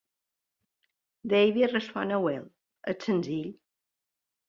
Davis 1.35 1.71
respon 1.75 2.17
a 2.17 2.25
Well, 2.27 2.51
és 2.97 3.09
senzill. 3.11 3.49